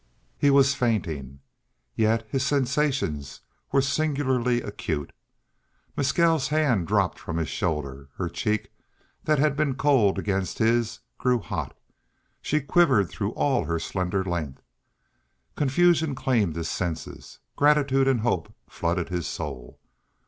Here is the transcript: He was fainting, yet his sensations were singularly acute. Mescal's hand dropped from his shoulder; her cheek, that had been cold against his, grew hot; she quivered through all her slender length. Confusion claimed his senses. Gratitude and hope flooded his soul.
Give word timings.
He 0.35 0.49
was 0.49 0.73
fainting, 0.73 1.41
yet 1.93 2.25
his 2.27 2.43
sensations 2.43 3.41
were 3.71 3.83
singularly 3.83 4.59
acute. 4.63 5.13
Mescal's 5.95 6.47
hand 6.47 6.87
dropped 6.87 7.19
from 7.19 7.37
his 7.37 7.49
shoulder; 7.49 8.09
her 8.15 8.27
cheek, 8.27 8.71
that 9.25 9.37
had 9.37 9.55
been 9.55 9.75
cold 9.75 10.17
against 10.17 10.57
his, 10.57 11.01
grew 11.19 11.37
hot; 11.37 11.77
she 12.41 12.61
quivered 12.61 13.09
through 13.09 13.33
all 13.33 13.65
her 13.65 13.77
slender 13.77 14.23
length. 14.25 14.63
Confusion 15.55 16.15
claimed 16.15 16.55
his 16.55 16.67
senses. 16.67 17.37
Gratitude 17.55 18.07
and 18.07 18.21
hope 18.21 18.51
flooded 18.67 19.09
his 19.09 19.27
soul. 19.27 19.79